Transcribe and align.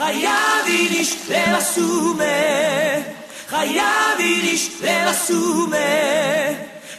Hayavidish 0.00 1.14
lelasume 1.28 2.36
Hayavidish 3.52 4.80
lelasume 4.80 5.88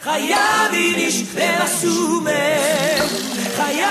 Hayavidish 0.05 1.22
lelasume 1.37 2.42
Hayavidish 3.58 3.90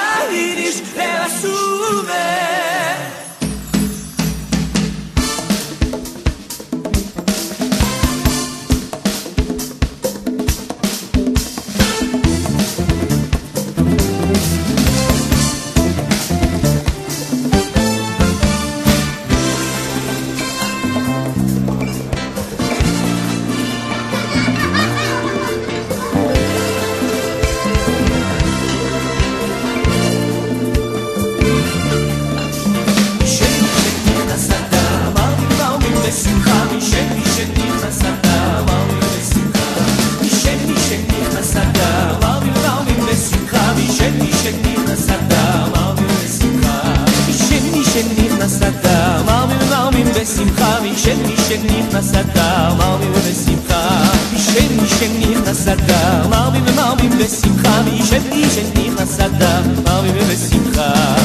חסדה, 52.01 52.75
מרבים 52.79 53.13
ובשמחה. 53.13 54.13
אישם 54.33 54.81
אישם 54.83 55.31
נכנסתה, 55.31 56.23
מרבים 56.31 56.63
ומרבים 56.67 57.11
בשמחה. 57.19 57.83
ואישם 57.85 58.23
אישם 58.33 58.67
נכנסתה, 58.75 59.61
מרבים 59.85 60.15
ובשמחה. 60.17 61.20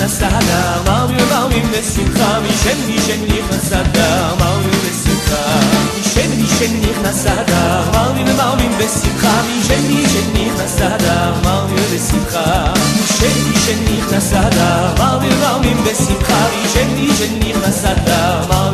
ნასადა 0.00 0.58
მავიო 0.86 1.24
მავიო 1.30 1.66
მე 1.72 1.80
სიმხა 1.84 2.28
მიშენი 2.44 2.94
შენი 3.06 3.38
ხასადა 3.48 4.06
მავიო 4.40 4.78
მე 4.84 4.92
სიმხა 5.00 5.40
მიშენი 5.96 6.46
შენი 6.52 6.92
ხასადა 7.00 7.60
მავიო 7.96 8.36
მავიო 8.38 8.70
მე 8.78 8.86
სიმხა 8.94 9.32
მიშენი 9.48 9.98
შენი 10.12 10.46
ხასადა 10.56 11.16
მავიო 11.44 11.84
მე 11.90 11.98
სიმხა 12.06 12.44
მიშენი 12.94 13.54
შენი 13.66 13.96
ხასადა 14.08 14.68
მავიო 15.02 15.36
მავიო 15.44 15.76
მე 15.84 15.94
სიმხა 16.02 16.40
მიშენი 16.56 17.06
შენი 17.20 17.50
ხასადა 17.60 18.18
მავიო 18.48 18.69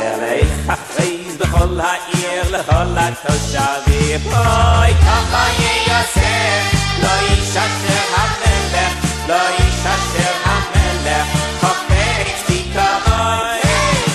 הסוס 0.00 0.20
ולהכריז 0.66 1.36
בכל 1.36 1.80
העיר 1.80 2.58
לכל 2.58 2.96
התושבים. 2.96 4.20
אוי 4.26 4.94
ככה 4.94 5.46
ייעשה 5.58 6.60
לא 7.02 7.32
ישתר 7.32 8.02
המלך 8.16 8.92
לא 9.28 9.34
ישתר 9.58 10.32
המלך 10.44 11.26
חופץ 11.60 12.46
תיקרוי 12.46 13.60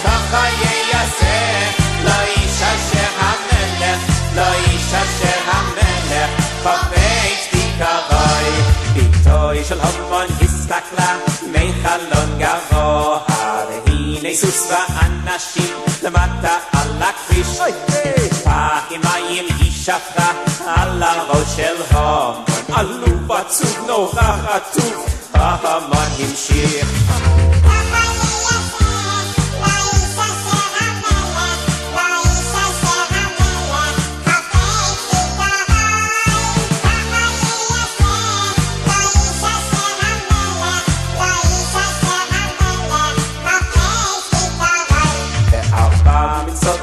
ככה 0.04 0.46
ייעשה 0.62 1.70
לא 2.04 2.24
ישתר 2.38 3.10
המלך 3.20 4.00
לא 4.36 4.56
ישתר 4.68 5.40
המלך 5.52 6.30
חופץ 6.64 7.48
תיקרוי 7.52 8.52
ביתוי 8.94 9.64
של 9.64 9.80
המון 9.82 10.26
הסתכלה 10.42 11.18
מחלון 11.52 12.40
גבוה 12.40 13.35
סוס 14.36 14.72
ואנשים 14.72 15.78
למטה 16.04 16.58
על 16.74 17.02
הכביש 17.02 17.60
פחי 18.44 18.98
מים 18.98 19.46
היא 19.60 19.72
שפכה 19.72 20.32
על 20.66 21.04
הראש 21.04 21.56
של 21.56 21.76
המון 21.90 22.44
עלוב 22.74 23.32
עצוב 23.32 23.78
נורא 23.88 24.38
רטוב 24.44 25.06
ההמון 25.34 26.08
המשיך 26.20 26.88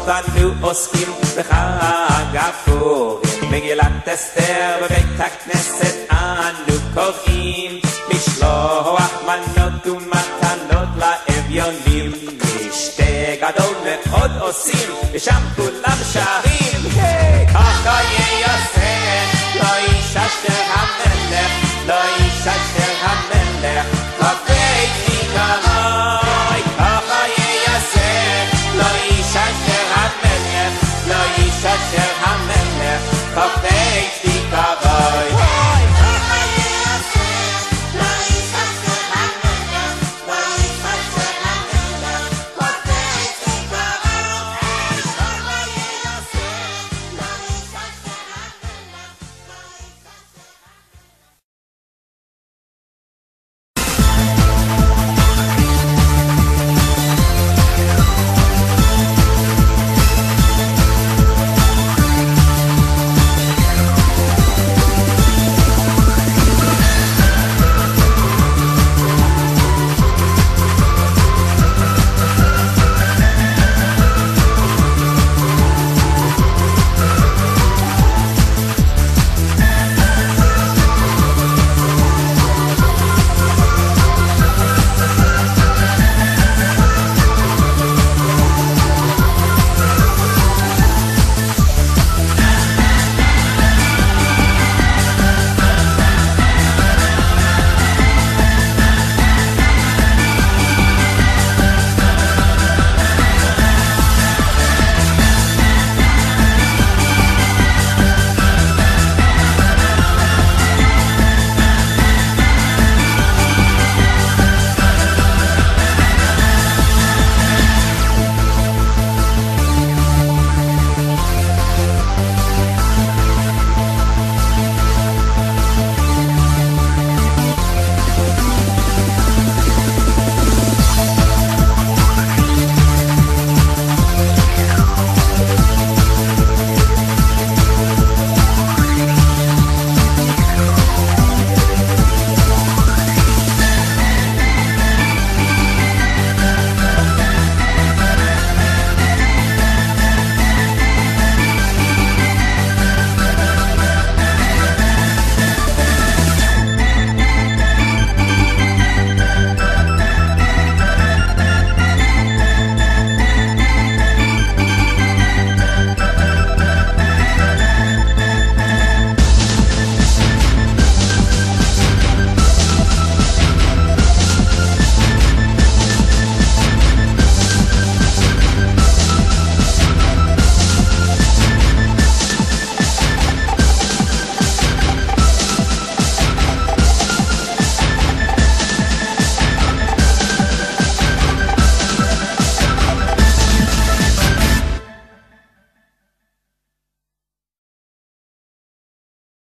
אנו 0.08 0.50
עוסקים 0.60 1.08
בחג 1.38 2.36
הפורים 2.36 3.50
מגילת 3.50 4.08
אסתר 4.14 4.76
בבית 4.82 5.20
הכנסת 5.20 5.96
אנו 6.10 6.76
קוראים 6.94 7.80
משלוח 8.08 9.12
מנות 9.26 9.86
ומתנות 9.86 10.88
לאביונים. 10.96 12.12
משתה 12.68 13.02
גדול 13.40 13.74
מאוד 13.84 14.30
עושים 14.40 14.90
ושם 15.12 15.42
כולם 15.56 15.98
שרים 16.12 16.82